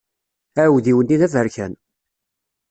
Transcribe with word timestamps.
Aɛudiw-nni 0.61 1.15
d 1.21 1.21
aberkan. 1.27 1.73